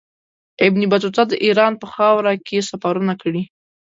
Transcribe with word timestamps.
ابن 0.67 0.81
بطوطه 0.91 1.21
د 1.27 1.33
ایران 1.45 1.73
په 1.81 1.87
خاوره 1.93 2.33
کې 2.47 2.67
سفرونه 2.69 3.13
کړي. 3.21 3.43